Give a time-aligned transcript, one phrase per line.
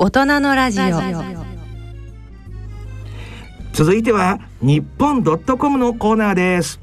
[0.00, 0.84] 大人のラジオ。
[3.72, 6.78] 続いては日本ドットコムのコーナーです。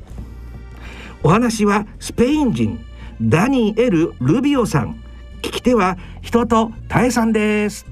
[1.23, 2.77] お話はスペイン人
[3.21, 5.01] ダニエル・ルビオさん。
[5.41, 7.85] 聞き手は人とタエさんです。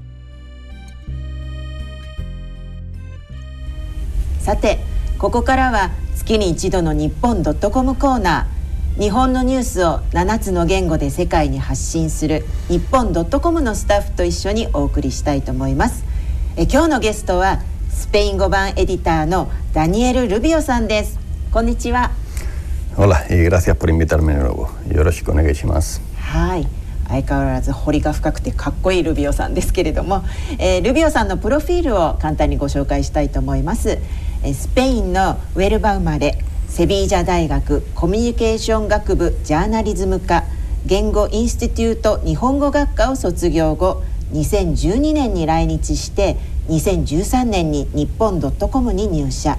[4.40, 4.78] さて
[5.18, 8.53] ここからは月に一度の日本ドットコムコーナー
[8.96, 16.04] 日本のニュースを7つの言語で世界に発信する日本ドットコムのスタッフと一緒にお送りしたいと思います。
[16.56, 17.58] え今日のゲストは
[17.90, 21.18] スペイン語版エディターのダニエル・ルビオさんです。
[21.50, 22.12] こんにちは。
[22.96, 24.68] Hola y gracias por invitarme de nuevo.
[24.96, 26.00] よろしくお願いします。
[26.16, 26.68] はい
[27.08, 30.22] 相変わらず彫りが深くてかっこいいルビオさんですけれども、
[30.60, 33.98] えールビオさんのプロフィールを簡単にご紹介したいと思います、
[34.44, 36.38] えースペインのウェルバ生まれ
[36.74, 40.42] セビージャ大学コミュニケーション学部ジャーナリズム科
[40.84, 44.02] 言語インスティテュート日本語学科を卒業後
[44.32, 46.36] 2012年に来日して
[46.68, 49.56] 2013年に日本 .com に入社。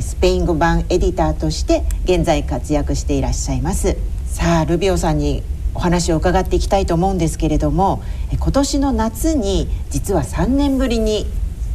[0.00, 3.98] スペイン語版エディターとして現在活躍していらっしゃいます。
[4.24, 5.42] さあルビオさんに
[5.74, 11.26] お話を伺っていきたいと思うんですけれども今年の夏に実は3年ぶりに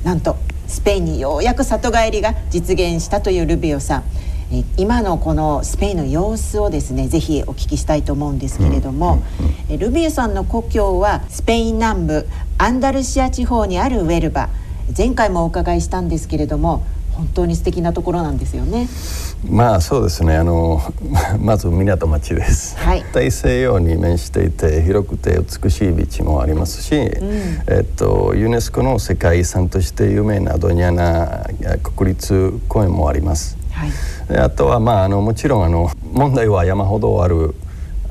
[0.04, 0.36] なんと
[0.68, 4.04] スペインにようやく里帰りが実現したというルビオさん。
[4.78, 9.22] 今のこのスペインの様子をですねぜひお聞きしたいと思うんですけれども、
[9.70, 14.50] えルビオさんの故郷はスペイン南部アンダルシア地方にあるウェルバ
[14.98, 16.84] 前回もお伺いしたんですけれども
[17.20, 18.88] 本当に素敵なところなんですよね。
[19.48, 20.36] まあそうですね。
[20.36, 20.82] あの
[21.40, 22.78] まず港町です。
[22.78, 31.46] はい大西洋に面していて広くて美しいビーチもありますし、えっとユネスコの世界遺産として有名なドニャナ
[31.96, 33.59] 国立公園もあります。
[33.80, 33.92] はい。
[34.28, 37.56] であとはまああのもちろんあの問題は山ほどある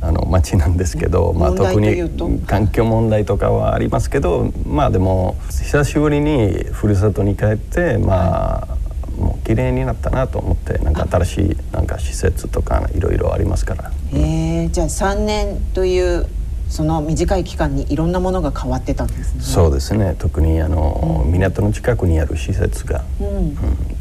[0.00, 2.08] あの町なんですけど、まあ、特に
[2.46, 8.78] 環境問題とかはありますけどまあでも久しぶりにふるさとに帰ってまあ
[9.18, 13.90] もう綺麗になったなと思ってなんか新しいなんか施設とかいろいろありますから。
[14.12, 16.26] えー、じゃあ3年という
[16.68, 19.40] その短い期間にいろんなものが変わってたんですね。
[19.42, 23.56] そうですね特にあの、港の近くにある施設が、うんうん、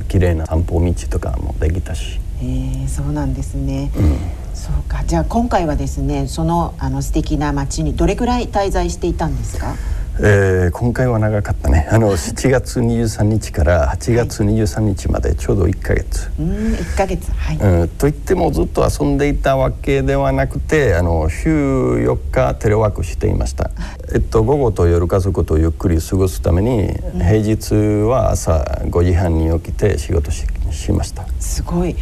[0.07, 3.91] 綺麗な散歩道とかもできたし、えー、そうなんですね。
[3.95, 4.17] うん、
[4.53, 5.03] そうか。
[5.06, 9.75] じゃあ今回はですね、そのあの素敵な街にどれくらい滞在していたんですか？
[10.19, 17.31] えー今回は長かったねあの 7月23日から8月23日までちょうど1ヶ月、うん、1ヶ月。
[17.31, 17.57] はい。
[17.57, 23.72] うん、といってもずっと遊んでいたわけではなくてあの週4日テレワークしていました、
[24.13, 27.73] えっと、午後と夜家族とゆっくり過ごすために、平日
[28.03, 31.95] は朝5時半に起きて仕事ししましたすごい。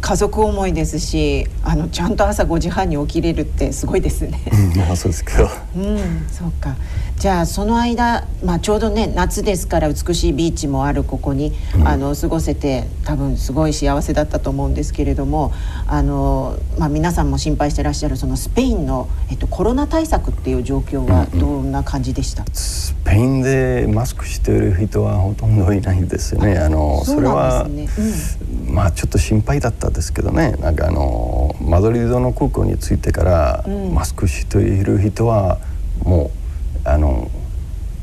[0.00, 4.40] 家族思いですし、あのちゃんと朝5時半に起きれるってすごいですね。
[4.76, 6.76] まあそうですけどうん、そうか。
[7.16, 11.52] じゃあその間、まあちょうどね夏ですから美しいビーチもあるここに、
[11.84, 15.52] あの過ごせて多分すごい幸せだったと思うんですけれども、
[15.88, 22.44] あのまあ皆さんも心配してらっしゃるそのスペインのえっとコロナ対策っていう状況はどんな感じでした？
[22.52, 27.88] スペインでマスクしている人はほとんどいないですよねあのそれはなん。
[28.72, 33.94] まあちょっと心配だったですけどねなんかあのマドリードの空港に着いてから、うん。
[33.94, 35.58] マスクしている人は
[36.04, 36.30] も
[36.84, 37.30] うあの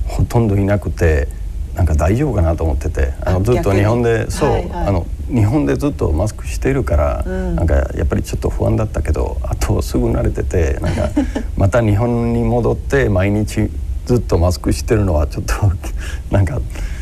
[0.08, 1.28] ほとんどいなくて
[1.74, 4.88] なんか大丈夫かなと思っててあのあずっと日本でそう、はいはい。
[4.88, 7.56] あの日本でずっとマスクしているから、うん。
[7.56, 11.10] なんかやっぱりちょっと不安だったけどあとすぐ慣れててなんか
[11.58, 13.70] また日本に戻って毎日
[14.06, 15.54] ずっとマスクしてるのはちょっと
[16.32, 16.60] なんか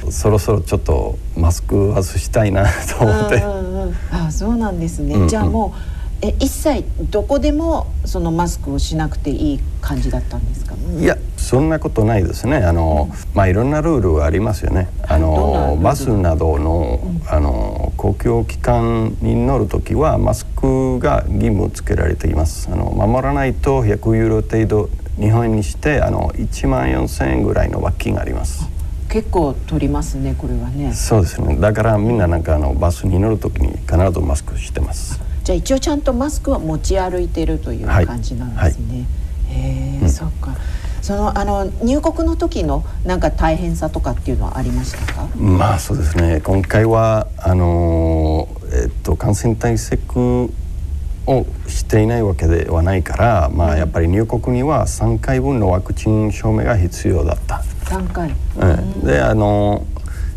[0.10, 2.66] そろそろちょっとマスク外したいな
[2.98, 3.36] と思って。
[3.36, 3.96] うんうんうん。
[4.12, 5.28] あそうなんですね、うんうん。
[5.28, 5.74] じゃあも
[6.22, 10.74] うえ一切どこでもそのマスクをしなくていい感じだったんですか？
[10.98, 12.58] いやそんなことないですね。
[12.58, 14.88] あの、まあいろんなルールがありますよね。
[15.06, 22.70] あのバスなどの,、あの公共機関に乗る時はマスクが義務付けられています。
[22.72, 28.68] あの守らないと100ユーロ程度日本円にしてあの1万4000円ぐらいの罰金があります。
[29.10, 30.92] 結構取りますねこれはね。
[30.94, 31.56] そうですね。
[31.58, 35.20] だからみんななんかあのバスに乗る時に必ずマスクしてます。
[35.44, 38.08] じゃあ一応ちゃんとマスクは持ち歩いてるというはい。
[38.08, 39.06] 感じなんですね、
[39.50, 40.56] へえ、そっか。
[41.02, 45.28] そのあの入国の時のなんか大変さとかっていうのはありましたか？
[45.36, 46.42] まあそうですね。
[46.42, 50.50] 今回はあのーえっと感染対策
[51.28, 57.64] をしていないわけではないから、まあ、やっぱり入国には3回分のワクチン証明が必要だった。
[57.86, 58.34] 3回。
[58.58, 59.86] うんであの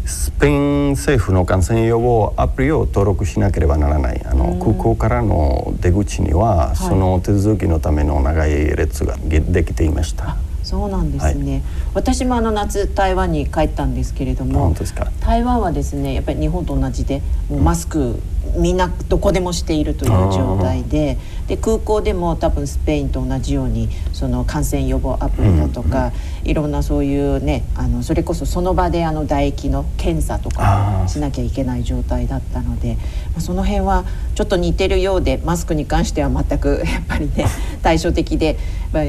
[0.06, 4.24] スペイン政府の感染予防アプリを登録しなければならない。
[4.24, 10.36] あの、空港からの出口には、その手続きのための長い列がげできていました。
[10.62, 11.62] そうなんですね、はい、
[11.94, 14.74] 私もあの夏台湾に帰ったんですけれども
[15.20, 18.20] 台湾はですねやっぱり日本と同じでもうマスク
[18.56, 26.12] みんなどこでもしているという状態でで空港でも多分スペインと同じようにその感染予防アプリだとか、
[26.42, 32.96] いろんなそういうねあのそれこそその場であの唾液の検査とかしなきゃいけない状態だったので
[33.38, 34.04] その辺は
[34.34, 37.46] ちょっと似てるようでマスクに関しては全く やっぱりね
[37.82, 38.58] 対照的で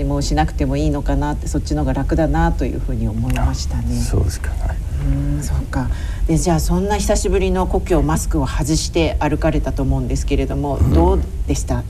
[0.05, 3.99] もうしなくてもいいのかなってそっちの方が楽だなというふうに思いましたね。
[3.99, 5.89] そうですか、はいうんそうか。
[6.27, 11.83] でじゃあそんな久しぶりの故郷マスクを外して歩かれたと思うんですけれども、うん、どうでした？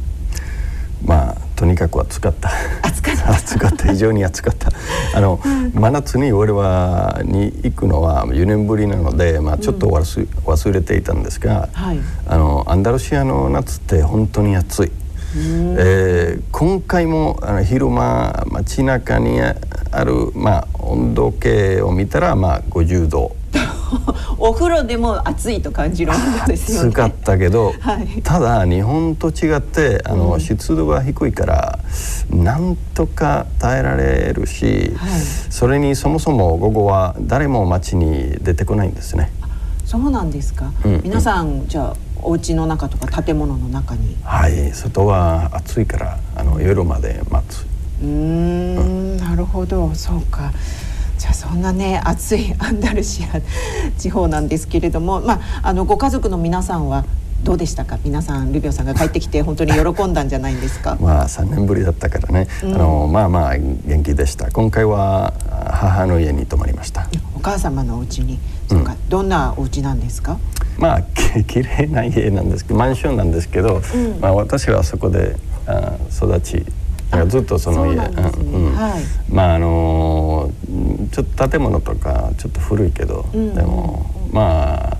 [1.05, 2.49] まあとにかく暑かった。
[2.81, 3.29] 暑かった。
[3.37, 3.87] 暑かった。
[3.87, 4.71] 非常に暑かった。
[5.15, 14.91] あの、うん、真夏に俺はに行くのは4年ぶりなので、まあ、ちょっと忘,、忘れていたんですが、はい、あのアンダルシアの夏って本当に暑い。
[15.35, 19.55] えー、今回もあの昼間街中にあ
[20.03, 23.35] る、まあ、温度計を見たら、まあ、50度
[24.37, 26.89] お風呂でも暑いと感じる温度ですよね。
[26.89, 31.79] 暑かったけど、はい、ただ日本と違ってあの、うん、湿度が低いから
[32.29, 39.31] なんとか耐えられるし、はい、それにそもそも午後は誰も街に出てこないんですね。
[39.85, 40.71] そうなんですか。
[40.83, 44.17] うん、皆さんじゃあお家の中とか建物の中に。
[44.23, 47.65] はい外は暑いからあの夜まで待つ。
[48.01, 49.91] うん、なるほど。
[49.95, 50.51] そうか。
[51.17, 53.41] じゃあそんなね暑い アンダルシア
[53.99, 57.05] 地方なんですけれども、まあ、あのご家族の皆さんは
[57.43, 57.97] どうでしたか？
[58.03, 60.95] 皆さんルビオさんが帰ってきて本当に喜んだんじゃないんですか？
[61.01, 64.51] まあ3年ぶりだったからね、うん、あのまあまあ元気でした。
[64.51, 65.33] 今回は
[65.71, 67.07] 母の家に泊まりました。
[67.35, 68.37] お母様のお家に。
[68.69, 70.37] そうか、うん、どんなお家なんですか？
[70.77, 75.35] まあき綺麗な家なんですけどマンションなんですけど、うん、まあ私はそこで
[75.65, 76.63] あ育ち
[77.27, 78.11] ずっとその家、ね。
[78.15, 80.51] うんはい、まああの
[81.11, 84.97] ちょっと建物とかちょっと古いけど、うん、でもまあ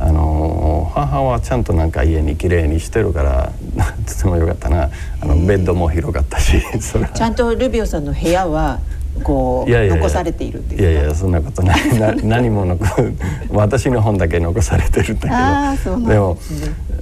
[0.00, 3.52] あの母はちゃんとなんか家に綺麗にしてるから
[4.06, 4.90] とてもよかったな。
[5.20, 6.62] あのベッドも広かったし
[7.14, 8.78] ちゃんとルビオさんの部屋は
[9.24, 11.98] こう残されているいやいやそんなことない。
[11.98, 13.16] な何も残
[13.50, 15.96] 私の本だけ残されてるんだけど。
[16.00, 16.38] ででも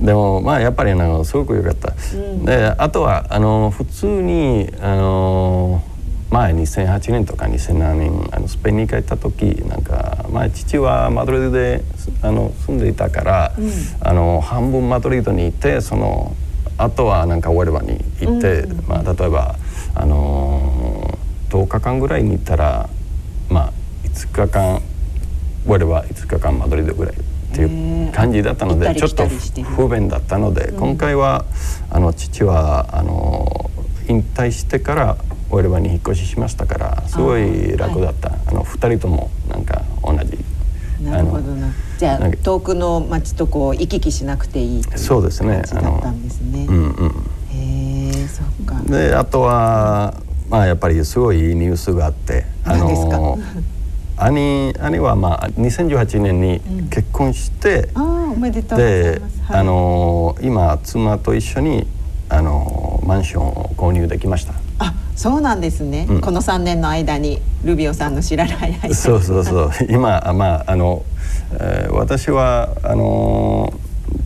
[0.00, 5.82] でもまあやっぱりあのすごく良かった、うん、であとはあの普通にあの
[6.30, 11.82] 前2008年とか2007年あのスペインに帰った時なんか前父はマドリードで
[12.22, 13.70] あの住んでいたから、うん、
[14.00, 16.34] あの半分マドリードに行ってその
[16.78, 19.56] あとはなんかオエルバに行って、うん、まあ、例えば
[19.94, 21.18] あの
[21.48, 22.90] 10日間ぐらいに行ったら
[23.48, 23.72] まあ
[24.04, 24.82] 5日間
[25.66, 27.14] オエルバ5日間マドリードぐらい
[27.56, 29.26] っていう感じだったのでちょっと
[29.64, 31.46] 不便だったので、今回は
[31.90, 33.70] あの父はあの
[34.08, 35.16] 引退してから
[35.50, 40.38] オイルバに引っ越ししましたからすごい楽だった、あの2人ともなんか同じ。
[41.02, 41.68] なるほどな。
[41.98, 45.62] じゃあ遠くの町とこう行き来しなくていいそうですね。
[45.62, 46.66] だったんですね。
[46.68, 47.08] うんうん。
[47.52, 48.80] へえ、そっか。
[48.82, 50.14] であとは
[50.48, 53.38] まあやっぱりすごいニュースがあって、あの
[54.16, 56.60] 兄兄はまあ2018年に
[56.90, 61.86] 結婚して、うん、あおめでとうで、はい、あの今妻と一緒に
[62.28, 64.54] あのマンションを購入できました。
[64.78, 69.70] あそうなんですね、うん、この3年の間にルビオさんの知らない間そうそうそう。
[69.88, 71.02] 今まああの、
[71.52, 73.72] えー、私はあの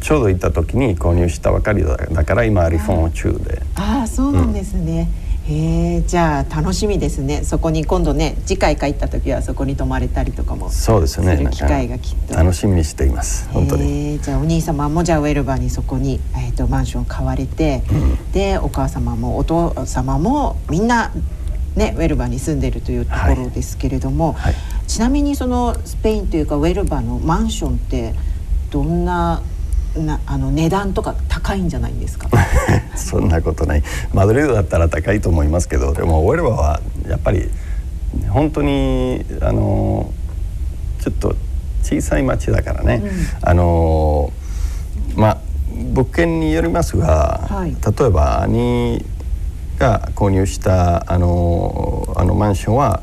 [0.00, 3.62] ちょうど行った時に購入したばかりだだから今リフォーム中で。
[3.74, 7.42] ああそうなんですね、うんへえじゃあ楽しみですね。
[7.44, 11.48] そこに今度ね次回帰った時はそこに泊まれたりとかもそうですね。
[11.50, 12.34] 機会がきっと。
[12.34, 13.48] 楽しみにしています。
[13.48, 14.20] 本当に。
[14.20, 21.12] じゃあお兄様もじゃあウェルバーにそこに、えーと、マンション買われて、うん、でお母様もお父様もみんな
[21.76, 24.52] ね、ウェルバーに住んでるというところですけれども、はい。
[24.52, 28.14] はい、ちなみにそのスペインというかウェルバーのマンションって
[28.70, 29.42] どんな
[29.96, 32.28] なあの値段とか高いんじゃないですか？
[32.96, 33.82] そんなことない。
[34.12, 37.48] マドリードだったら高いと思いますけどでもオエルバはやっぱり
[38.28, 40.12] 本当にあの
[41.00, 41.34] ちょっと
[41.82, 43.10] 小さい町だからね、うん、
[43.42, 44.32] あの
[45.16, 45.38] まあ
[45.92, 49.04] 物件によりますが、はい、例えば兄
[49.78, 53.00] が購入したあのあのマンションは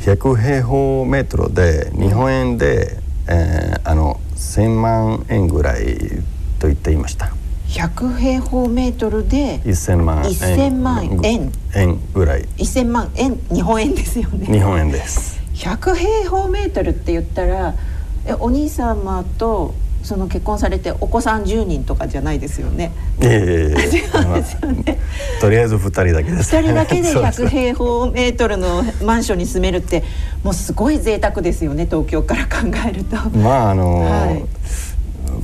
[0.00, 2.96] 100平方メートルで日本円で、
[3.28, 5.96] えー、あの1000万円ぐらい
[6.58, 7.32] と言っていました。
[7.68, 10.82] 100平方メートルで1000万円。
[10.82, 11.52] 万円。
[11.74, 12.42] 円ぐらい。
[12.58, 14.46] 1000万円日本円ですよね。
[14.46, 15.40] 日本円です。
[15.54, 17.74] 100平方メートルって言ったら
[18.26, 22.92] えお兄様とその結婚されてお子さん10人とかじゃないですよね。
[23.20, 23.74] ええ
[25.40, 26.54] とりあえず2人だけです。
[26.54, 30.02] 2人だけでそうす100平方メートルのマンションに住めるって
[30.42, 33.16] もうすごい贅沢ですよね東京から考えると。
[33.38, 34.44] まああの、はい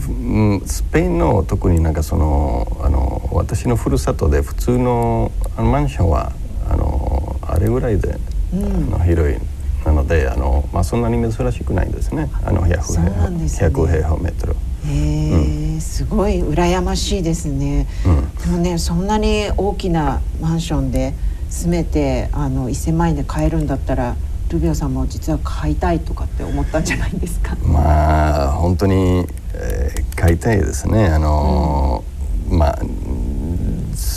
[0.09, 0.13] う
[0.57, 6.33] んスペインの特になんかそのあの私のふるさとで普通のマンションは
[6.71, 8.19] あのあれぐらいで、
[8.53, 9.37] うんあの広い
[9.85, 14.57] なのであの、まあ、そんなに珍しくないんですねあの100そうなんですね100平方メートル。
[14.87, 17.87] へえ、すごい羨ましいですね。
[18.07, 21.15] うんでもねそんなに大きなマンションで
[21.51, 24.15] 住めてあの1,000万円で買えるんだったら
[24.51, 27.57] ルビオさんも実は買いたいとかって思ったんじゃないですか？
[27.63, 31.07] まあ本当に、えー買いたいですね。
[31.07, 32.03] あの
[32.51, 32.89] まあうん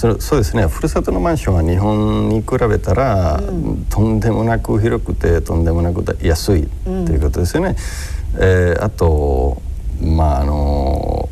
[0.02, 0.66] そそうですね。
[0.66, 7.76] ふるさとのマンションは日本に比べたら、うんとんでもなく広くてとんでもなく安いとうんいうことですよね。
[8.40, 9.62] えーあと
[10.02, 11.30] まああの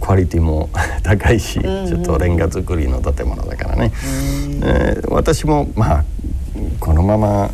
[0.00, 0.68] クオリティも
[1.04, 3.92] 高いし、んうんちょっとレンガ造りの建物だからね。
[4.04, 6.04] うんえー私もまあ
[6.80, 7.50] このまま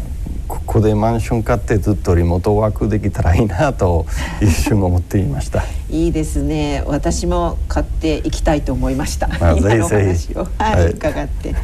[0.71, 4.07] ここでマンション買ってずっとリモートワークできたらいいなと
[4.41, 5.65] 一瞬思っていました。
[5.91, 6.85] いいですね。
[6.87, 9.27] 私も買っていきたいと思いました。
[9.41, 11.57] あ今の話を、はい、はい伺って。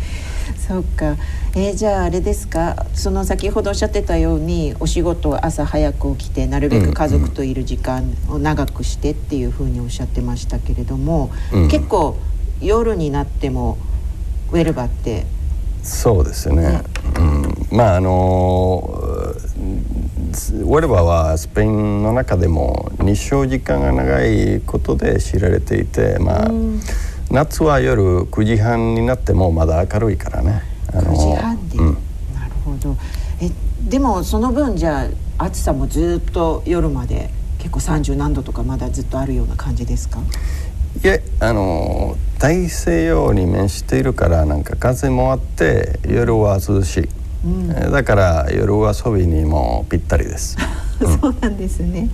[0.67, 1.15] そうか。
[1.55, 2.85] えーじゃああれですか。
[2.95, 12.17] その先ほどおっしゃってたようにお仕事を朝早く起きてなるべく家族といる時間を長くしてっていうふうにおっしゃってましたけれども、うん結構
[12.61, 13.79] 夜になっても
[14.51, 15.27] ウェルバって
[15.85, 16.83] そうですよね。
[17.70, 19.00] うん、まああの
[20.62, 26.80] ウェルバーはスペインの中でも日照時間が長いことで知られていて、まあうん
[27.28, 30.62] 夏は夜9時半になってもまだ明るいからね。
[30.92, 31.87] あ9時半で、うん
[32.32, 32.96] なるほど。
[33.40, 33.50] え
[33.88, 35.08] でもその分じゃ
[35.38, 40.20] あ暑さもずっと夜まで結構30何度とかまだずっとあるような感じですか？
[41.02, 47.08] いえあの大西洋に面しているからなんか風もあって夜は涼しい、
[47.47, 47.71] うん。
[47.71, 50.57] えーだから夜遊びにもぴったりです。
[51.21, 52.09] そうなんですね。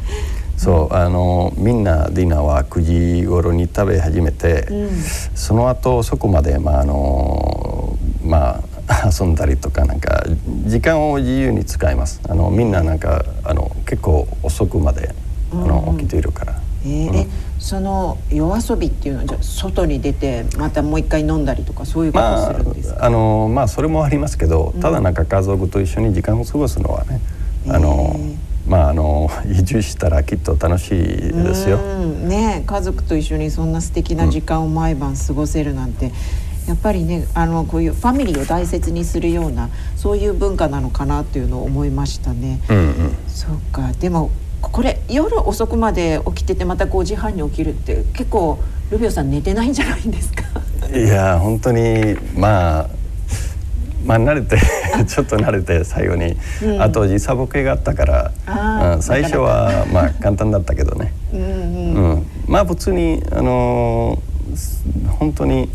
[0.56, 4.90] そうあのみんなディナーは9時頃に食べ始めて、うん。
[5.34, 10.24] その後そこまでまああのまあ 遊んだりとかなんか
[10.66, 12.20] 時間を自由に使います。
[12.28, 15.14] あのみんななんかあの結構遅くまで
[15.52, 15.98] あの、うん。
[15.98, 16.61] 起きているから。
[16.84, 17.26] えーえ
[17.58, 23.04] その夜遊びっていうのはじゃあ外に出てまたもう一回飲んだりとかそういうことするんですか？
[23.04, 27.20] ああのまあそれもありますけど、ただなんか家族と一緒に時間を過ごすのはね、
[27.68, 28.34] あのへえ
[28.66, 31.78] まああの 移住したらきっと楽しいですよ。
[31.78, 36.10] うんね家族と一緒にそんな素敵な時間を毎晩過ごせるなんて、
[36.66, 42.60] やっぱりねあのこういうファミリーを大切にするようなそういう文化なのかなっていうのを思いましたね。
[42.68, 42.94] うんうん。
[43.28, 44.30] そうかでも
[44.62, 48.58] これ夜遅くまで起きててまた5時半に起きるって結構
[48.90, 50.44] ルビオさん寝てないんじゃないんですか？
[50.96, 52.88] いや本当にまあ。
[54.04, 54.56] まあ慣れて
[55.06, 56.82] ちょっと慣れて最後に、うん。
[56.82, 58.32] あと時差ボケがあったから
[58.96, 64.82] うん最初はまあ簡単だったけどね、うんまあ普通にあのーす
[65.20, 65.68] 本当に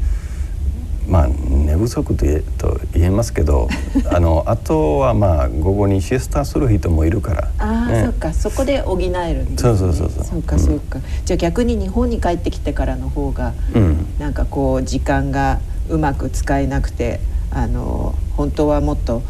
[1.07, 1.27] まあ
[1.67, 3.67] 寝不足と言えと言えますけど
[4.11, 8.03] あのあとはまあ午後にシエスタする人もいるから、ああ、ね。
[8.05, 8.33] そっか。
[8.33, 10.25] そこで補えるんです、ね、そうそうそうそう。
[10.25, 15.59] そうかそうか、じゃあ逆に日本に帰ってきてからの方がうん、なんかこう時間が
[15.89, 17.19] うまく使えなくて
[17.51, 19.21] あの本当はもっと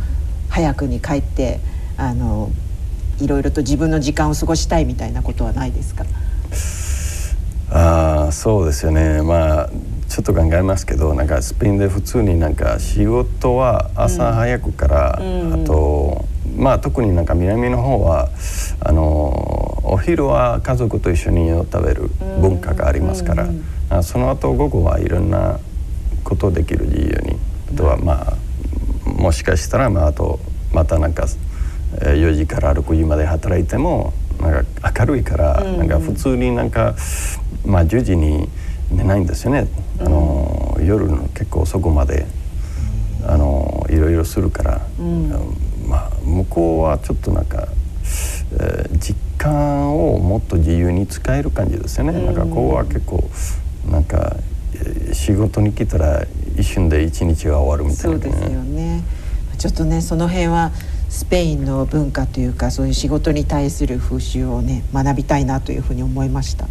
[0.49, 1.59] 早くに帰って
[1.97, 2.49] あの
[3.19, 6.05] いろいろと自分の時間を過ごしたいみたいなことはないですか？
[7.69, 9.21] ああそうですよね。
[9.21, 9.69] まあ
[10.17, 15.53] ちょっと考えますけどなんかスペインで普通になんか仕事は朝早くから、うん。
[15.61, 18.29] あとまあ特になんか南の方は
[18.79, 22.09] あのお昼は家族と一緒に食べる
[22.41, 24.03] 文化がありますから、うん。
[24.03, 25.59] その後午後はいろんな
[26.23, 27.37] ことできる自由に
[27.75, 28.37] あとはまあ
[29.07, 30.39] もしかしたらまああと
[30.73, 31.27] またなんか
[32.01, 35.77] えー4時から6時まで働いてもなんか明るいから、うん。
[35.77, 36.95] なんか普通になんか、
[37.67, 38.49] まあ、10時に
[38.89, 39.67] 寝ないんですよね、
[39.99, 42.25] あの夜の結構遅くまで
[43.25, 45.29] あのいろいろするから、うん。
[45.87, 47.67] まあ、向こうはちょっとなんか、
[48.53, 52.25] えー時間をもっと自由に使える感じですよね、うん。
[52.25, 53.23] なんかここは結構
[53.89, 54.35] なんか
[54.73, 56.25] えー仕事に来たら
[56.57, 59.03] 一瞬で一日が終わるみたいな、そうですよね。
[59.57, 60.71] ちょっとねその辺は
[61.09, 66.67] スペインの文化というかそういう仕事に対する風習をね学びたいなというふうに思いました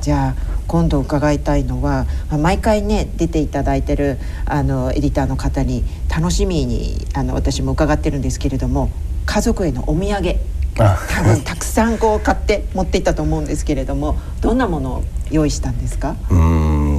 [0.00, 8.90] じゃあ今度伺いたいのはまあ毎回ね出ていただいてるあのエディターの方に楽しみにあの私も伺ってるんですけれども
[9.26, 10.36] 家族へのお土産
[10.76, 10.84] 多
[11.24, 16.14] 分たくさんこう買って持っていったと思うんですけれどもどんなものを用意したんですか？
[16.30, 16.34] う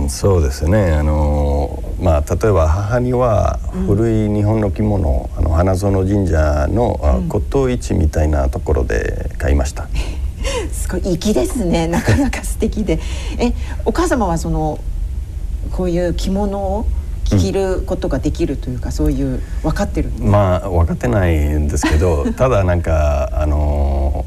[0.06, 0.92] んそうですね。
[0.92, 9.88] あの、まあ、例えば母には古い日本の着物、うん、あの花園神社の、うん、骨董市みたいなところで買いました。
[10.72, 11.88] すごい粋ですね。
[11.90, 13.00] なかなか素敵で。
[13.38, 13.54] え
[13.86, 14.80] お母様はその
[15.72, 16.86] こういう着物を
[17.26, 24.26] 着ることができるというか、うん、そういう分かってるまあ分かってないんですけど ただなんかあの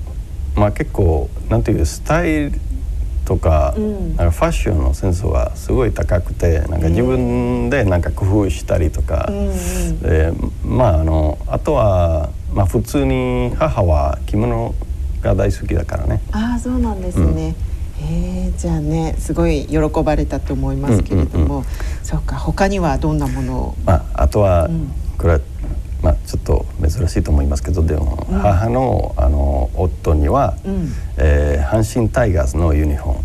[0.55, 2.53] まあ結構なんていうスタイル
[3.25, 9.31] とかうん、なんかファッションのセンスはすごい高くてなんか自分でなんか工夫したりとか、
[10.03, 10.33] で
[10.65, 14.75] まああのあとは、まあ、普通に母は着物
[15.23, 16.21] が大好きだからね。
[16.33, 17.55] ああそうなんですね、
[18.01, 18.05] うん。
[18.05, 21.65] えー、じゃあねすごい喜ばれたと思いますけれども、うんうんうん、
[22.03, 25.41] そうか他にはどんなものを、まあ、あとは、うん、これは、
[26.03, 33.17] まあ、ちょっと珍しいと思いますけどでも、うん、母のあの夫には、うん、えー、阪神タイガースのユニフォー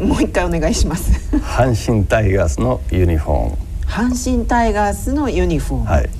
[0.00, 1.34] ムもう一回お願いします。
[1.38, 6.10] 阪神タイガースのユニフォーム阪神タイガースのユニフォームはい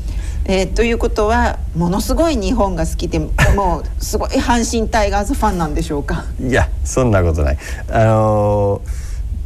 [0.50, 6.24] えー、ということはものすごい日本が好きでもうすごい阪神タイガースファンなんでしょうか？
[6.40, 7.58] いやそんなことない。
[7.90, 8.80] あの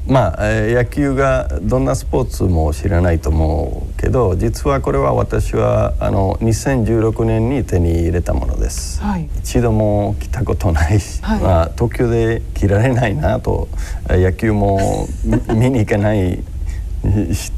[0.06, 13.66] ー、まあ野球がどんなスポーツも知らないと思うけど実はこれは私はあの2016年に手に入れたものです、はい、一度も来たことないし、はい、まあ、東京で着られないなと
[14.08, 15.08] 野球も
[15.48, 16.40] 見に行けないっ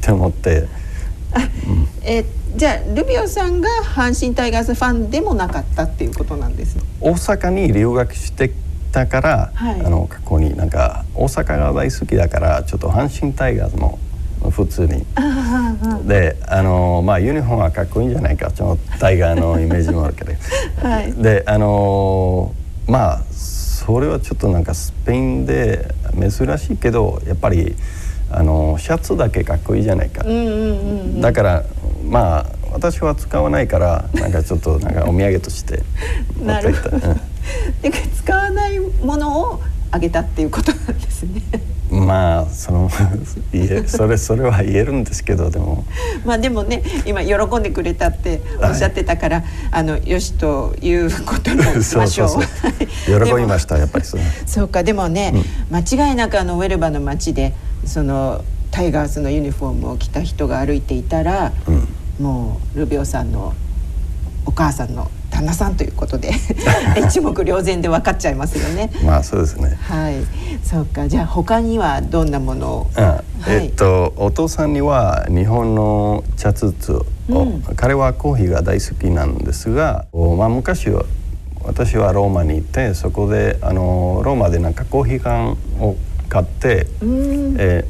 [0.01, 0.67] て思って。
[1.67, 8.51] うん、えーじゃあルビオさんが阪神タイガースファンでもなかったっていうことなんです大阪に留学して
[8.93, 13.99] たから、はい、あの過去になんか大阪が大好きだからちょっと阪神タイガースも
[14.51, 15.05] 普通に。
[16.07, 20.31] であのまあユニフォームはかっこいいんじゃないかちょっとタイガーのイメージもあるけど、
[20.87, 22.53] はい、であの
[22.87, 27.75] まあそれはちょっとなんかスペインで珍しいけどやっぱり
[28.29, 30.23] あのシャツだけかっこいいじゃないか、
[31.21, 31.63] だから
[32.05, 35.81] まあ私は使わないからなんかちょっとなんかお土産として
[36.37, 36.89] 持っていった。
[36.89, 37.01] うん、
[38.17, 41.41] 使わないものをあげたっていうことなんですね。
[41.89, 42.89] まあその
[43.87, 45.85] それそれは言えるんですけどでも
[46.25, 52.29] まあでもね今喜んでくれたっておっしゃってたから、はい、あのよしということにしましょう。
[52.29, 52.43] そうそう
[53.05, 54.21] そう喜びましたやっぱりそう。
[54.45, 55.31] そうかでもね、
[55.69, 57.53] うん、間違いなくあのウェルバの街で
[57.85, 61.87] そのタイガースのユニフォームを着た人が歩いていたら、うん、
[62.19, 63.53] もうルビオさんの
[64.45, 66.31] お母さんの旦那さんということで
[67.07, 68.91] 一目瞭然で分かっちゃいますよね。
[69.03, 69.77] まあそうですね。
[69.81, 70.15] はい、
[70.63, 71.07] そうか。
[71.09, 72.91] じゃあ他にはどんなものを？
[72.95, 81.03] あはい、えっとお父さんには日本の茶筒を、うん、彼はコーヒーが大好きなんですが、まあ昔は
[81.63, 85.95] 私はローマに行ってそこであのローマでなんかコーヒー缶を
[86.29, 86.87] 買って、
[87.57, 87.85] え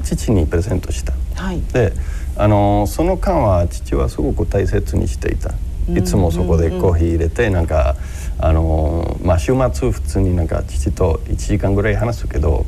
[0.00, 1.12] ー、父にプレゼントした。
[1.34, 1.92] はい、で
[2.36, 5.54] あのその間は父はすごく大切にしていた。
[5.92, 7.96] いつもそこでコーヒー入れてなんか
[8.38, 12.64] あの、まあ、週末普通になんか父と1時間ぐらい話すけど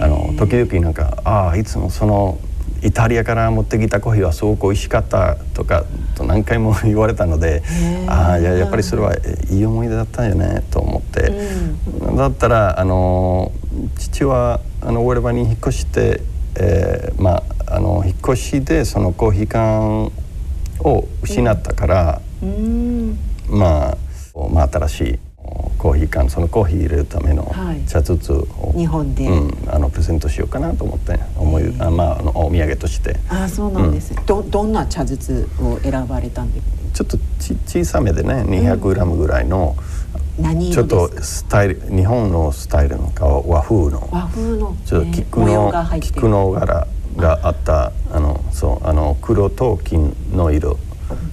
[0.00, 2.38] あの時々なんか「ああいつもその
[2.84, 7.62] イタリアから持ってきたコーヒーはすごく美味しかった」とかと何回も言われたので
[8.06, 9.14] ああややっぱりそれは
[9.50, 11.32] いい思い出だったよねと思って、
[12.00, 13.52] うん、だったらあの
[13.98, 16.20] 父はあのウェルバに引っ越して、
[16.56, 17.42] えー、まあ
[18.32, 20.10] あの引っ越しでそのコーヒー缶
[20.80, 23.18] を失ったから、うん、
[23.48, 23.96] まあ、
[24.50, 25.18] まあ新しい
[25.78, 27.52] コーヒー缶そのコーヒー入れるための
[27.86, 33.16] 茶筒を、はい、日本で、うん、あのプレゼントしようかなと思って思いあまああのお土産として。
[33.28, 36.60] あそうなんです、うん、どどんな茶筒を選ばれたんで？
[36.60, 39.76] すちょっとち小さめでね200グラムぐらいの、
[40.38, 43.12] 何ちょっとスタイル日本のスタイルの
[43.46, 44.08] 和風の。
[44.10, 44.76] 和風の。
[44.86, 47.92] ちょっと菊の菊の柄があった
[49.32, 50.78] 黒と金の色。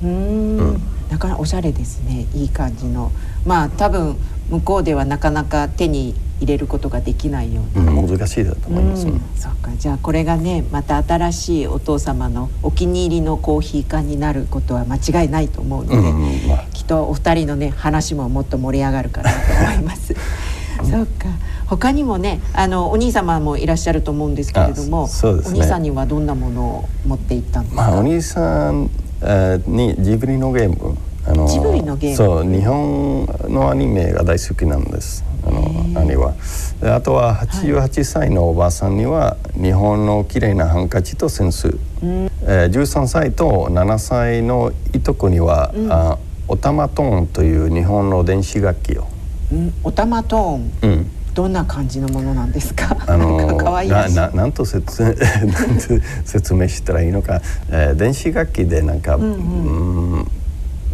[0.04, 0.74] うん、
[1.10, 2.28] なかなかおしゃれですね。
[2.34, 3.12] いい感じの。
[3.46, 4.16] まあ多分
[4.50, 9.72] 向こうではなかなか手に入れることができないような、うん、難しいだと思います、うん、そうか。
[9.78, 19.38] じゃあこれがねまた新しいお父様のお気に入りのコーヒー缶になることは間違いないと思うので、うんまあ、きっとお二人のね話ももっと盛り上がるかなと
[19.72, 20.16] 思います。
[20.86, 21.28] そうか。
[21.68, 25.12] 他にもねあのお兄様もいらっしゃると思うんですけれども、ね、
[25.46, 28.90] お兄さんにはどんなものを持っていったんですか、まあ、お兄さん、
[29.22, 30.98] えー、にジブリのゲーム。
[31.26, 32.16] あのジブリのゲーム？
[32.16, 35.24] そう日本のアニメが大好きなんです。
[35.46, 36.34] あの兄は。
[36.82, 41.68] であとは88歳のおばあさんには日本の綺麗なハンカチと扇子、
[42.02, 49.08] うん、えー、13歳と7歳のいとこには、うん、あオタマトーンという日本の電子楽器を、
[49.52, 52.96] うん、オタマトーン、うん、どんな感じのものなんですか？
[53.08, 60.28] あの可愛いなななんと説 なんて説明したらいいのか、えー、電子楽器でなんか、うんうん。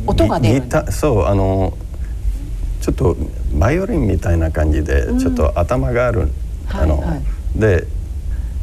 [0.08, 1.74] 音が出るギタそうあの
[2.82, 3.18] ちょっと
[3.58, 6.30] バイオリンみたいな感じで、ちょっと頭がある、
[6.70, 7.22] あの、はいはい。
[7.60, 7.88] で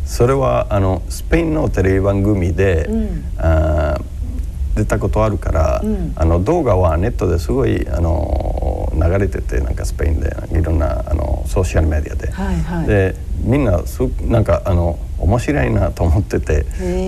[0.06, 3.24] それはあのスペインのテレビ番組で、うん。
[3.38, 4.02] あー
[4.74, 6.12] 出たことあるから、うん。
[6.16, 8.41] あの動画はネットですごいあの
[8.94, 12.30] 流れててなんかスペインでいろんなあのソーシャルメディアで。
[12.30, 12.86] はいはい。
[12.86, 16.64] でみんなすなんかあの面白いなと思ってて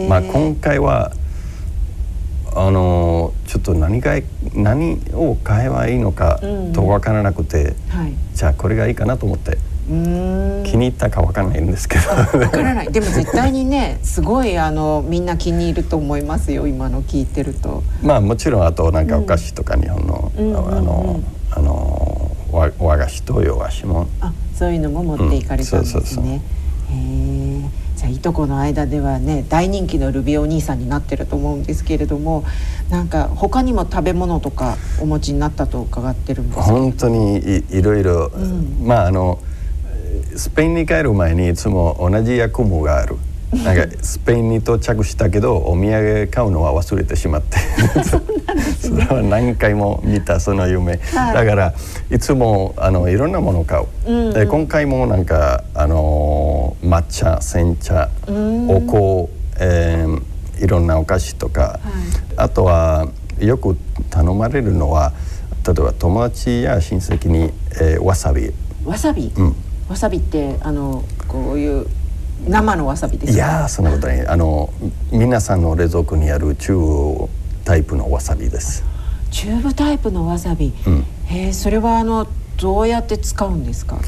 [0.09, 1.13] まあ、今回は
[2.55, 4.13] あのちょっと何が
[4.55, 8.13] 何を買えばいいのかうんと分からなくて、はい。
[8.35, 9.59] じゃあこれがいいかなと思って。
[9.87, 12.93] 気に入ったか分からないんですけどわからない。
[12.93, 16.67] でも 絶対にね、すごいあのみんな気に入ると思いますよ。
[16.67, 17.83] 今の聞いてると。
[18.03, 21.25] まあもちろんあとなんかお菓子とか日本の、うんうんうんうん
[21.57, 26.01] あの和和菓子と洋菓子もあ、そういうのも持っていかれたんですね。
[26.01, 26.39] うんそうそうそうへ
[26.91, 27.85] え。
[27.97, 32.45] じゃあいとこの間ではね大人気のルビオ兄さんになってると思うんですけれども
[32.91, 39.39] なんか他にも食べ物とかお持ちになったと伺ってるんですけど本当にいいろいろ、んまああの
[40.37, 43.17] スペインに帰る前にいつも同じ役務がある。
[43.63, 47.59] なんかスペインに到着したけどお土産買うのは忘れてしまって。
[48.81, 51.35] それは何回も見たその夢、はい。
[51.35, 51.75] だから
[52.11, 54.27] いつもあのいろんなものを買う、うん。
[54.29, 58.71] うんで今回もなんかあの抹茶煎茶うん。
[58.71, 60.23] お香、えー
[60.61, 61.81] いろんなお菓子とか、
[62.37, 63.09] あとは
[63.41, 63.77] よく
[64.09, 65.13] 頼まれるのは
[65.67, 68.53] 例えば友達や親戚に、えーわさび。
[68.85, 69.57] わさび、うん。
[69.89, 71.87] わさびってあのこういう
[72.49, 73.37] 生のわさびですか？
[73.37, 74.73] いやーそんなことないあの
[75.11, 77.29] 皆さんの冷蔵庫にある中
[77.65, 78.85] タイプのわさびです。
[79.31, 81.05] チューブタイプのわさび、うん。
[81.27, 82.27] へえそれはあの
[82.57, 83.99] どうやって使うんですか？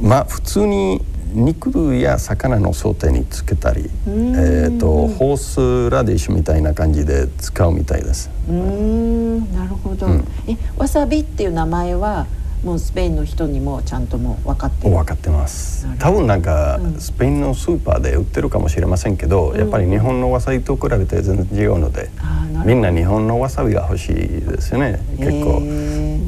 [0.00, 4.34] まあ普通に肉や魚のソテーにつけたり、えん。
[4.34, 8.30] ー、とホースラディッシュみたいな感じで使うみたいです。
[8.48, 10.24] うーんなるほど、うん。
[10.48, 12.26] えわさびっていう名前は
[12.62, 14.94] もうスペインの人にもちゃんともう分かってる。
[14.94, 15.86] 分かってます。
[15.98, 17.00] 多分なんかうん。
[17.00, 22.10] スペインのスーパーで売ってるかもしれませんけど、やっぱり日本のわさびと比べて全然違うので
[22.64, 25.60] みんな日本のわさびが欲しいですよね結構。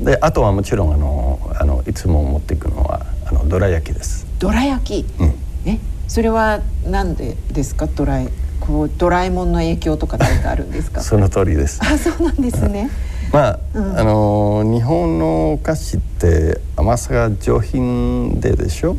[0.04, 5.34] であとはもちろんあのあのいつも持っていくのはあのどら焼きです、どら焼き、うん、
[5.66, 5.78] え？
[6.08, 7.86] それはなんでですか？
[7.86, 8.28] ドラえ
[8.60, 11.00] こうドラえもんの影響とか何かあるんですか？
[11.02, 11.80] その通りです。
[11.82, 12.90] あそうなんですね、
[13.34, 13.98] まあ、うん。
[13.98, 18.96] あの日本のお菓子って甘さが上品ででしょ、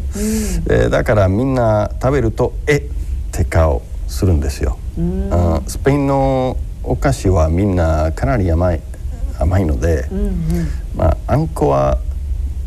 [0.70, 2.82] えーだからみんな食べるとえっ
[3.32, 5.30] て顔するんですよ、うん。
[5.32, 8.82] あスペインのお菓子はみんなかなり甘い
[9.40, 10.36] 甘いので、うんうん。
[10.98, 12.00] まあ、あんこは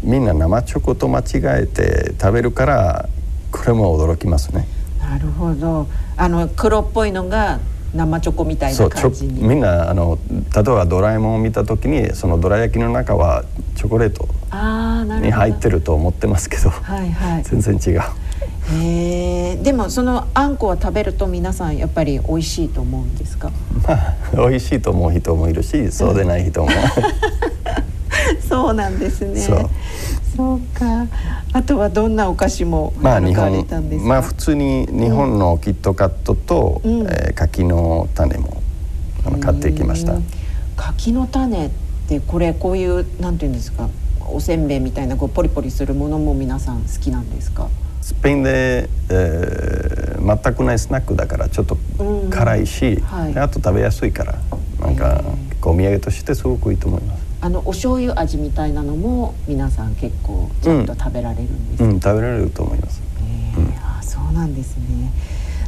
[0.03, 1.25] みんな生チョコと間違
[1.65, 3.09] えて食べるから
[3.53, 4.67] これも驚きますね。
[5.01, 5.87] なるほど。
[6.17, 7.61] あの黒っぽいのが
[7.95, 9.43] 生チョコみたいな感じに。
[9.43, 10.19] みんなあの
[10.55, 13.45] 例えばドラえもんを見た時にそのどら焼きの中は
[13.77, 14.29] チョコレート
[15.25, 17.43] に入ってると思ってますけど、はいはい。
[17.45, 18.03] 全然違う。
[18.71, 23.51] へえでもそのあんこは食べると皆さんやっぱり美味しいと思うんですか？
[23.87, 24.15] まあ
[24.49, 26.69] 美味しいと思う人もいるしそうでない人も。
[28.49, 29.41] そうなんですね。
[30.37, 31.07] そうか
[31.59, 37.01] あとはどんなお菓子もまあ日買われ本たんですか、まあ普通に日本のキットカットと、うん。
[37.03, 38.63] えー柿の種も
[39.27, 40.13] あの買ってきました。
[40.13, 40.25] うん。
[40.77, 41.71] 柿の種っ
[42.09, 43.89] てこれこういうなんていうんですか？
[44.31, 47.69] おせんべいみたいなこうポリポリするものも皆さん好きなんですか？
[48.03, 52.31] スペインで、えー全くないスナックだからちょっとうん。
[52.31, 53.35] 辛いし、はい。
[53.35, 54.39] であと食べやすいから
[54.81, 55.25] なんか
[55.63, 57.18] お土産としてすごくいいと思います。
[57.41, 63.03] あのお醤油味みたいなのも皆さん結構ちゃんと食べられるんですか、うん、食べられると思います。
[63.21, 65.13] えーあそうなんですね。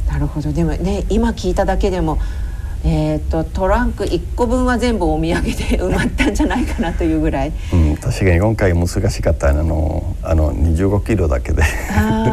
[0.07, 2.19] なるほどでもね今聞いただけでも、
[2.83, 7.53] えー、とトランク1個分は全部お土産で 埋まったんじゃないかなというぐらい。
[7.73, 11.63] うん、確かに今回難しかったあのあの25キロだけで
[11.97, 12.25] あ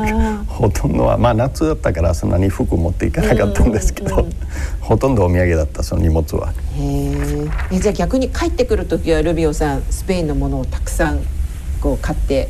[0.59, 4.33] ほとんどはまあ夏だったからそんなに服持っていかなかったんですけど、うんうん
[4.81, 6.51] ほとんどお土産だったその荷物は。
[6.75, 7.51] へー。
[7.71, 11.21] えじゃあ逆に帰ってくる時はルビオさんスペインのものをたくさん
[11.83, 12.49] こう買って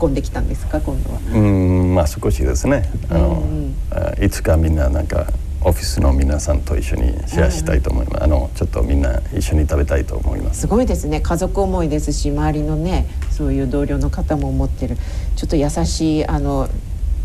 [0.00, 1.18] 運んできたんですか今度は。
[1.34, 2.88] うんまあ少しですね。
[3.10, 5.26] あの、うんあいつかみんななんか
[5.62, 10.60] オフィスの皆さんと一緒にシェアしたいと思います、あのちょっとみんな一緒に食べたいと思います。
[10.60, 11.20] すごいですね。
[11.20, 14.96] 家族思いですし周りのねそういう同僚の方も思ってる。
[15.34, 16.68] ちょっと優しいあの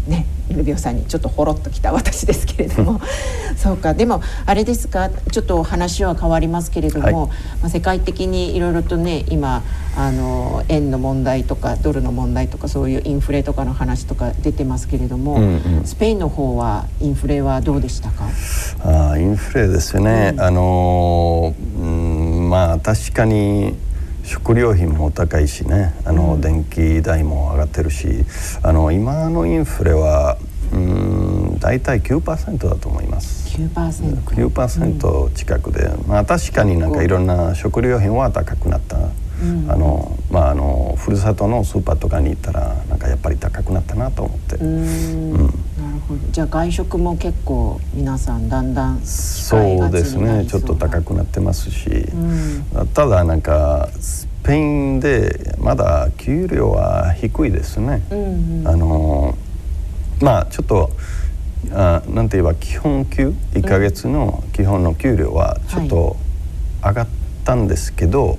[0.07, 3.01] ねルビオさんにちょっとほろっときた私ですけれども。
[3.57, 3.93] そうか。
[3.93, 5.09] でもあれですか？
[5.31, 7.13] ちょっと話は変わりますけれども、はい、
[7.61, 9.63] まあ、世界的にいろいろとね今
[9.97, 18.25] あの円の問題とかドルの問題とかそういうインフレとかの話とか出てますけれども、うんうん、スペインの方はインフレはどうでしたか？
[18.83, 23.73] あインフレですよね、うん、あのうんまあ確かに
[24.25, 25.93] 食料品も高いしね。
[26.03, 28.25] あの、うん、電気代も上がってるし。
[28.63, 30.38] あの今のインフレは
[30.73, 33.57] うん大体9%だと思います。
[33.57, 39.11] 9%, 9近くで、うん、まあ確かになんかいろんな食料品は高くなった、うん、
[39.67, 44.55] あのまああのふるさとのスーパーとかに行ったらなんかやっぱり高くなったなと思って。
[44.58, 45.53] うん。
[46.31, 50.45] じゃあ外食も結構皆さんだんだんそうですね。
[50.45, 59.36] ちょっと高くなってますし、うん、ただなんかスペインでまだ給料は低いですね、うんうん、あの
[60.21, 60.91] まあちょっと
[61.71, 66.17] あなんて言えば基本給？1か月の基本の給料はちょっと
[66.84, 67.08] 上がっ
[67.43, 68.38] たんですけど、はい、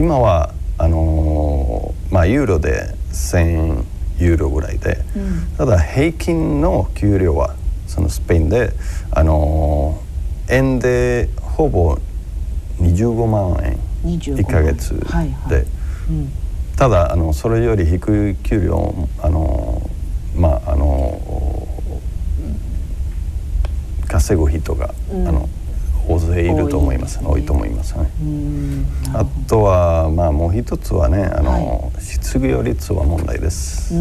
[0.00, 3.84] 今はあのー、まあユーロで1,000
[4.18, 7.54] ユーロぐらいで、うん、ただ平均の給料は
[7.86, 8.72] そのスペインで、
[9.10, 11.98] あのー、円でほぼ
[12.78, 13.78] 25万円。
[14.02, 15.66] 1か月で、はいはい。
[16.08, 16.32] うん、
[16.76, 19.82] ただあのそれより低い給料あの
[20.34, 21.20] まああの
[24.08, 25.46] 稼ぐ人が、うん、あの
[26.10, 27.46] 大勢いると思います、ね、多い。
[27.46, 28.10] と思いますね。
[29.14, 33.94] あとはまあもう一つはねあの、はい、失業率は問題です。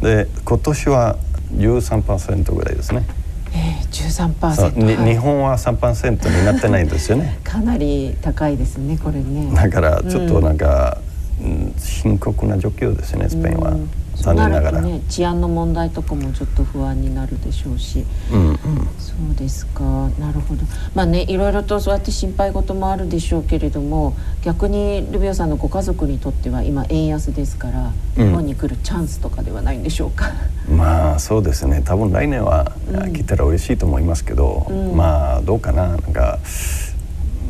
[0.00, 1.16] で今年は
[1.56, 3.04] 13%ぐらいですね。
[3.52, 7.38] えー、13%、はい、日本は3%になってないんですよね。
[7.44, 9.54] かなり高いですねこれね。
[9.54, 10.98] だからちょっとなんか、
[11.40, 13.76] うん、深刻な状況ですねスペインは。
[14.16, 18.56] 残念ながら、ね、治安の問題とかもちょっと不安になるでしょうし、うんうん、
[18.98, 19.82] そうですか。
[20.18, 20.62] なるほど。
[20.94, 30.30] まあねいろいろとそうやって心配事もあるでしょうけれども逆にルビオさんのご家族にとっては今円安ですから日本に来るチャンスとかではないんでしょうか、
[30.68, 31.82] うん、まあそうですね。
[31.84, 32.72] 多分来年は
[33.12, 35.88] 来たら嬉しいと思いますけど、うん、まあどうかな。
[35.88, 36.38] なんか。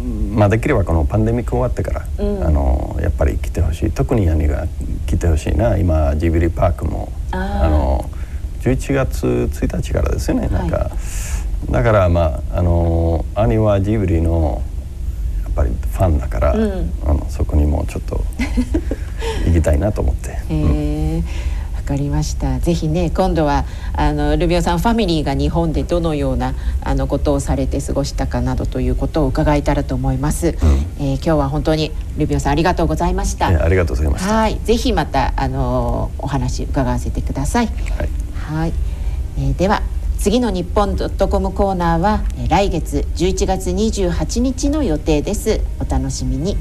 [0.04, 3.90] まあ、できればこのパンデミック終わってから、うん、あのやっぱり来てほしい。
[3.90, 4.66] 特に兄が
[5.06, 5.78] 来てほしいな。
[5.78, 8.10] 今ジブリパークもあの
[8.60, 10.48] 11月1日からですよね。
[10.48, 10.90] なんか、は
[11.68, 14.62] い、だからまああの兄はジブリの
[15.44, 18.22] やっぱりファンだから、うん、あのそこにもちょっと
[19.46, 20.38] 行きたいなと思って。
[20.50, 21.24] うん
[21.84, 22.58] かりました。
[22.58, 33.46] ぜひね今度はあのルビオさんファミリーが日本でどのようなあのことをされて過ごしたかなどということを伺えたらと思います、うん、えー、今日は本当にルビオさんありがとうございました。
[33.48, 34.34] ありがとうございました。
[34.34, 37.66] はいぜひまたあのお話伺わせてください。
[37.66, 37.72] は
[38.04, 38.08] い。
[38.34, 38.72] はい、
[39.38, 39.82] えー、では
[40.18, 45.60] 次の日本ドットコムコーナーは来月11月28日の予定です。
[45.80, 46.56] お楽しみに